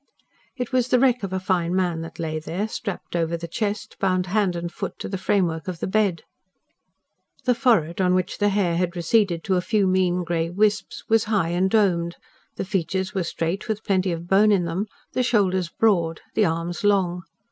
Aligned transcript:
It 0.57 0.71
was 0.71 0.87
the 0.87 0.97
wreck 0.97 1.21
of 1.21 1.31
a 1.31 1.39
fine 1.39 1.75
man 1.75 2.01
that 2.01 2.17
lay 2.17 2.39
there, 2.39 2.67
strapped 2.67 3.15
over 3.15 3.37
the 3.37 3.47
chest, 3.47 3.97
bound 3.99 4.25
hand 4.25 4.55
and 4.55 4.71
foot 4.73 4.97
to 4.97 5.07
the 5.07 5.15
framework 5.19 5.67
of 5.67 5.77
the 5.79 5.85
bed. 5.85 6.23
The 7.45 7.53
forehead, 7.53 8.01
on 8.01 8.15
which 8.15 8.39
the 8.39 8.49
hair 8.49 8.77
had 8.77 8.95
receded 8.95 9.43
to 9.43 9.57
a 9.57 9.61
few 9.61 9.85
mean 9.85 10.23
grey 10.23 10.49
wisps, 10.49 11.03
was 11.07 11.25
high 11.25 11.49
and 11.49 11.69
domed, 11.69 12.15
the 12.55 12.65
features 12.65 13.13
were 13.13 13.21
straight 13.21 13.67
with 13.67 13.83
plenty 13.83 14.11
of 14.11 14.27
bone 14.27 14.51
in 14.51 14.65
them, 14.65 14.87
the 15.13 15.21
shoulders 15.21 15.69
broad, 15.69 16.21
the 16.33 16.45
arms 16.45 16.83
long. 16.83 17.21